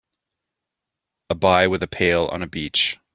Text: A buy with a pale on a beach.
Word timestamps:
A 1.29 1.35
buy 1.35 1.67
with 1.67 1.83
a 1.83 1.87
pale 1.87 2.25
on 2.25 2.41
a 2.41 2.47
beach. 2.49 2.97